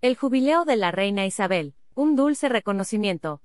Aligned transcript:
El 0.00 0.14
jubileo 0.14 0.64
de 0.64 0.76
la 0.76 0.92
reina 0.92 1.26
Isabel, 1.26 1.74
un 1.96 2.14
dulce 2.14 2.48
reconocimiento. 2.48 3.42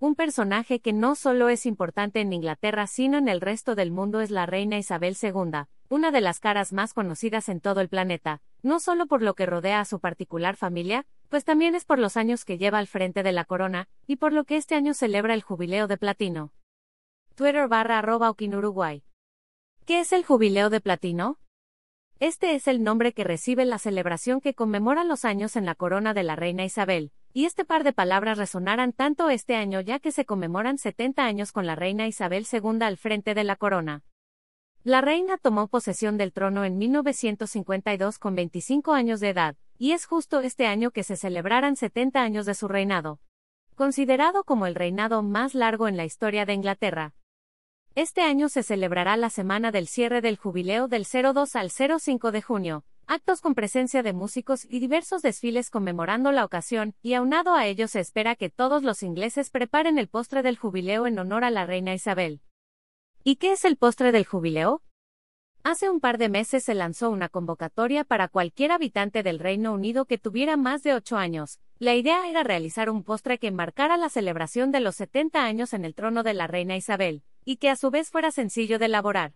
Un 0.00 0.14
personaje 0.14 0.80
que 0.80 0.94
no 0.94 1.14
solo 1.14 1.50
es 1.50 1.66
importante 1.66 2.22
en 2.22 2.32
Inglaterra 2.32 2.86
sino 2.86 3.18
en 3.18 3.28
el 3.28 3.42
resto 3.42 3.74
del 3.74 3.90
mundo 3.90 4.22
es 4.22 4.30
la 4.30 4.46
reina 4.46 4.78
Isabel 4.78 5.18
II, 5.20 5.66
una 5.90 6.10
de 6.12 6.20
las 6.22 6.40
caras 6.40 6.72
más 6.72 6.94
conocidas 6.94 7.50
en 7.50 7.60
todo 7.60 7.82
el 7.82 7.90
planeta, 7.90 8.40
no 8.62 8.80
solo 8.80 9.06
por 9.06 9.20
lo 9.20 9.34
que 9.34 9.44
rodea 9.44 9.80
a 9.80 9.84
su 9.84 10.00
particular 10.00 10.56
familia, 10.56 11.04
pues 11.28 11.44
también 11.44 11.74
es 11.74 11.84
por 11.84 11.98
los 11.98 12.16
años 12.16 12.46
que 12.46 12.56
lleva 12.56 12.78
al 12.78 12.86
frente 12.86 13.22
de 13.22 13.32
la 13.32 13.44
corona, 13.44 13.86
y 14.06 14.16
por 14.16 14.32
lo 14.32 14.44
que 14.44 14.56
este 14.56 14.76
año 14.76 14.94
celebra 14.94 15.34
el 15.34 15.42
jubileo 15.42 15.88
de 15.88 15.98
platino. 15.98 16.54
Twitter 17.34 17.68
barra 17.68 17.98
arroba 17.98 18.30
Uruguay. 18.30 19.04
¿Qué 19.84 20.00
es 20.00 20.14
el 20.14 20.24
jubileo 20.24 20.70
de 20.70 20.80
platino? 20.80 21.38
Este 22.18 22.54
es 22.54 22.66
el 22.66 22.82
nombre 22.82 23.12
que 23.12 23.24
recibe 23.24 23.66
la 23.66 23.78
celebración 23.78 24.40
que 24.40 24.54
conmemora 24.54 25.04
los 25.04 25.26
años 25.26 25.54
en 25.54 25.66
la 25.66 25.74
corona 25.74 26.14
de 26.14 26.22
la 26.22 26.34
reina 26.34 26.64
Isabel, 26.64 27.12
y 27.34 27.44
este 27.44 27.66
par 27.66 27.84
de 27.84 27.92
palabras 27.92 28.38
resonarán 28.38 28.94
tanto 28.94 29.28
este 29.28 29.54
año 29.54 29.82
ya 29.82 29.98
que 29.98 30.12
se 30.12 30.24
conmemoran 30.24 30.78
70 30.78 31.26
años 31.26 31.52
con 31.52 31.66
la 31.66 31.74
reina 31.74 32.06
Isabel 32.06 32.46
II 32.50 32.78
al 32.80 32.96
frente 32.96 33.34
de 33.34 33.44
la 33.44 33.56
corona. 33.56 34.02
La 34.82 35.02
reina 35.02 35.36
tomó 35.36 35.68
posesión 35.68 36.16
del 36.16 36.32
trono 36.32 36.64
en 36.64 36.78
1952 36.78 38.18
con 38.18 38.34
25 38.34 38.94
años 38.94 39.20
de 39.20 39.28
edad, 39.28 39.56
y 39.76 39.92
es 39.92 40.06
justo 40.06 40.40
este 40.40 40.66
año 40.66 40.92
que 40.92 41.02
se 41.02 41.16
celebrarán 41.16 41.76
70 41.76 42.22
años 42.22 42.46
de 42.46 42.54
su 42.54 42.66
reinado. 42.66 43.20
Considerado 43.74 44.42
como 44.44 44.66
el 44.66 44.74
reinado 44.74 45.22
más 45.22 45.54
largo 45.54 45.86
en 45.86 45.98
la 45.98 46.06
historia 46.06 46.46
de 46.46 46.54
Inglaterra, 46.54 47.12
este 47.96 48.20
año 48.20 48.50
se 48.50 48.62
celebrará 48.62 49.16
la 49.16 49.30
semana 49.30 49.72
del 49.72 49.86
cierre 49.86 50.20
del 50.20 50.36
jubileo 50.36 50.86
del 50.86 51.06
02 51.06 51.56
al 51.56 51.70
05 51.70 52.30
de 52.30 52.42
junio, 52.42 52.84
actos 53.06 53.40
con 53.40 53.54
presencia 53.54 54.02
de 54.02 54.12
músicos 54.12 54.66
y 54.68 54.80
diversos 54.80 55.22
desfiles 55.22 55.70
conmemorando 55.70 56.30
la 56.30 56.44
ocasión, 56.44 56.94
y 57.00 57.14
aunado 57.14 57.54
a 57.54 57.64
ello 57.64 57.88
se 57.88 58.00
espera 58.00 58.36
que 58.36 58.50
todos 58.50 58.82
los 58.82 59.02
ingleses 59.02 59.48
preparen 59.48 59.96
el 59.96 60.08
postre 60.08 60.42
del 60.42 60.58
jubileo 60.58 61.06
en 61.06 61.18
honor 61.18 61.42
a 61.42 61.50
la 61.50 61.64
reina 61.64 61.94
Isabel. 61.94 62.42
¿Y 63.24 63.36
qué 63.36 63.52
es 63.52 63.64
el 63.64 63.78
postre 63.78 64.12
del 64.12 64.26
jubileo? 64.26 64.82
Hace 65.64 65.88
un 65.88 66.00
par 66.00 66.18
de 66.18 66.28
meses 66.28 66.64
se 66.64 66.74
lanzó 66.74 67.08
una 67.08 67.30
convocatoria 67.30 68.04
para 68.04 68.28
cualquier 68.28 68.72
habitante 68.72 69.22
del 69.22 69.38
Reino 69.38 69.72
Unido 69.72 70.04
que 70.04 70.18
tuviera 70.18 70.58
más 70.58 70.82
de 70.82 70.92
8 70.92 71.16
años. 71.16 71.60
La 71.78 71.94
idea 71.94 72.28
era 72.28 72.42
realizar 72.42 72.90
un 72.90 73.04
postre 73.04 73.38
que 73.38 73.50
marcara 73.50 73.96
la 73.96 74.10
celebración 74.10 74.70
de 74.70 74.80
los 74.80 74.96
70 74.96 75.42
años 75.42 75.72
en 75.72 75.86
el 75.86 75.94
trono 75.94 76.22
de 76.22 76.34
la 76.34 76.46
reina 76.46 76.76
Isabel, 76.76 77.22
y 77.46 77.56
que 77.56 77.70
a 77.70 77.76
su 77.76 77.90
vez 77.90 78.10
fuera 78.10 78.30
sencillo 78.30 78.78
de 78.78 78.86
elaborar. 78.86 79.32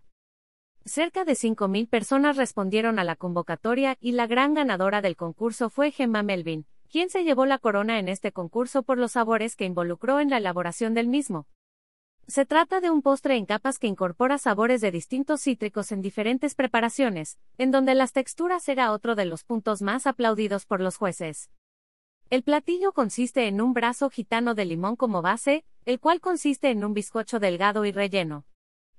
Cerca 0.85 1.25
de 1.25 1.33
5.000 1.33 1.89
personas 1.89 2.37
respondieron 2.37 2.99
a 2.99 3.03
la 3.03 3.15
convocatoria 3.15 3.97
y 4.01 4.11
la 4.11 4.27
gran 4.27 4.53
ganadora 4.53 5.01
del 5.01 5.15
concurso 5.15 5.69
fue 5.69 5.91
Gemma 5.91 6.21
Melvin, 6.21 6.65
quien 6.91 7.09
se 7.09 7.23
llevó 7.23 7.45
la 7.45 7.57
corona 7.57 7.99
en 7.99 8.09
este 8.09 8.33
concurso 8.33 8.83
por 8.83 8.97
los 8.97 9.13
sabores 9.13 9.55
que 9.55 9.65
involucró 9.65 10.19
en 10.19 10.29
la 10.29 10.37
elaboración 10.37 10.93
del 10.93 11.07
mismo. 11.07 11.47
Se 12.27 12.45
trata 12.45 12.81
de 12.81 12.89
un 12.89 13.01
postre 13.01 13.37
en 13.37 13.45
capas 13.45 13.79
que 13.79 13.87
incorpora 13.87 14.37
sabores 14.37 14.81
de 14.81 14.91
distintos 14.91 15.41
cítricos 15.41 15.91
en 15.91 16.01
diferentes 16.01 16.53
preparaciones, 16.53 17.39
en 17.57 17.71
donde 17.71 17.95
las 17.95 18.11
texturas 18.11 18.67
era 18.67 18.91
otro 18.91 19.15
de 19.15 19.25
los 19.25 19.43
puntos 19.45 19.81
más 19.81 20.05
aplaudidos 20.05 20.65
por 20.65 20.81
los 20.81 20.97
jueces. 20.97 21.49
El 22.29 22.43
platillo 22.43 22.91
consiste 22.91 23.47
en 23.47 23.61
un 23.61 23.73
brazo 23.73 24.09
gitano 24.09 24.55
de 24.55 24.65
limón 24.65 24.95
como 24.95 25.21
base, 25.21 25.65
el 25.85 25.99
cual 25.99 26.21
consiste 26.21 26.69
en 26.69 26.83
un 26.83 26.93
bizcocho 26.93 27.39
delgado 27.39 27.85
y 27.85 27.91
relleno, 27.91 28.45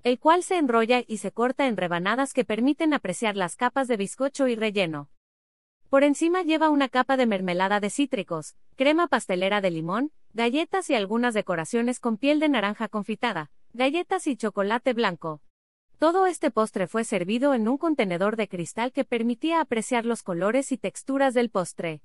el 0.03 0.19
cual 0.19 0.43
se 0.43 0.57
enrolla 0.57 1.03
y 1.07 1.19
se 1.19 1.31
corta 1.31 1.67
en 1.67 1.77
rebanadas 1.77 2.33
que 2.33 2.45
permiten 2.45 2.93
apreciar 2.93 3.37
las 3.37 3.57
capas 3.57 3.89
de 3.89 3.97
bizcocho 3.97 4.49
y 4.49 4.57
relleno. 4.57 5.09
Por 5.89 6.05
encima 6.05 6.43
lleva 6.43 6.71
una 6.71 6.89
capa 6.89 7.17
de 7.17 7.27
mermelada 7.27 7.79
de 7.79 7.91
cítricos, 7.91 8.57
crema 8.77 9.07
pastelera 9.07 9.61
de 9.61 9.71
limón, 9.71 10.11
galletas 10.33 10.89
y 10.91 10.95
algunas 10.95 11.35
decoraciones 11.35 12.01
con 12.01 12.17
piel 12.17 12.41
de 12.41 12.49
naranja 12.49 12.89
confitada, 12.89 13.51
galletas 13.75 14.27
y 14.27 14.37
chocolate 14.37 14.93
blanco. 14.95 15.43
Todo 15.99 16.27
este 16.27 16.51
postre 16.51 16.89
fue 16.89 17.05
servido 17.05 17.55
en 17.55 17.69
un 17.69 17.79
contenedor 17.79 18.37
de 18.37 18.49
cristal 18.49 18.93
que 18.93 19.05
permitía 19.05 19.61
apreciar 19.61 20.05
los 20.05 20.23
colores 20.23 20.73
y 20.73 20.79
texturas 20.79 21.33
del 21.33 21.49
postre. 21.49 22.01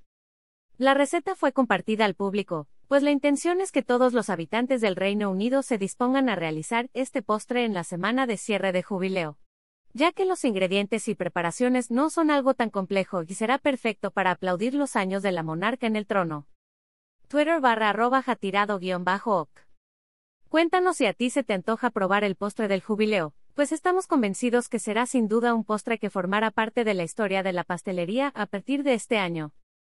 La 0.78 0.94
receta 0.94 1.34
fue 1.34 1.52
compartida 1.52 2.06
al 2.06 2.14
público, 2.14 2.68
pues 2.88 3.04
la 3.04 3.12
intención 3.12 3.60
es 3.60 3.72
que 3.72 3.84
todos 3.84 4.14
los 4.14 4.30
habitantes 4.30 4.80
del 4.80 4.96
Reino 4.96 5.30
Unido 5.30 5.62
se 5.62 5.78
dispongan 5.78 6.30
a 6.30 6.36
realizar 6.36 6.90
este 6.94 7.22
postre 7.22 7.66
en 7.66 7.74
la 7.74 7.84
semana 7.84 8.26
de 8.28 8.38
cierre 8.38 8.72
de 8.72 8.82
jubileo. 8.82 9.38
Ya 9.94 10.14
que 10.14 10.26
los 10.26 10.46
ingredientes 10.46 11.08
y 11.08 11.16
preparaciones 11.16 11.92
no 11.92 12.10
son 12.10 12.32
algo 12.32 12.54
tan 12.54 12.70
complejo 12.70 13.24
y 13.28 13.34
será 13.34 13.58
perfecto 13.58 14.12
para 14.12 14.32
aplaudir 14.32 14.74
los 14.74 14.96
años 14.96 15.22
de 15.22 15.32
la 15.34 15.44
monarca 15.44 15.88
en 15.88 15.96
el 15.96 16.08
trono. 16.08 16.48
Twitter 17.28 17.60
barra 17.60 17.90
arroba 17.90 18.22
jatirado 18.22 18.80
guion 18.80 19.04
bajo 19.04 19.38
oc. 19.38 19.50
Cuéntanos 20.48 20.98
si 20.98 21.06
a 21.08 21.14
ti 21.14 21.30
se 21.30 21.44
te 21.44 21.54
antoja 21.54 21.90
probar 21.90 22.24
el 22.24 22.36
postre 22.36 22.70
del 22.70 22.82
jubileo, 22.82 23.34
pues 23.54 23.74
estamos 23.74 24.08
convencidos 24.08 24.70
que 24.70 24.80
será 24.80 25.06
sin 25.08 25.28
duda 25.28 25.54
un 25.54 25.66
postre 25.66 26.00
que 26.00 26.10
formará 26.10 26.52
parte 26.52 26.86
de 26.86 26.94
la 26.94 27.04
historia 27.04 27.44
de 27.44 27.52
la 27.52 27.66
pastelería 27.66 28.30
a 28.34 28.46
partir 28.46 28.84
de 28.84 28.94
este 28.94 29.18
año. 29.18 29.52